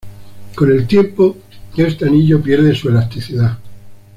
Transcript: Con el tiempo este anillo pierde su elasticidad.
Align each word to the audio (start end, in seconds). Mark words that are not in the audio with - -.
Con 0.55 0.71
el 0.71 0.87
tiempo 0.87 1.37
este 1.77 2.05
anillo 2.07 2.41
pierde 2.41 2.73
su 2.73 2.89
elasticidad. 2.89 3.59